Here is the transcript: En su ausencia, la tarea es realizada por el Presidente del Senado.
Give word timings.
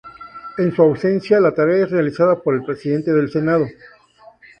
En 0.57 0.75
su 0.75 0.81
ausencia, 0.81 1.39
la 1.39 1.53
tarea 1.53 1.83
es 1.85 1.91
realizada 1.91 2.35
por 2.41 2.55
el 2.55 2.63
Presidente 2.63 3.13
del 3.13 3.29
Senado. 3.29 3.67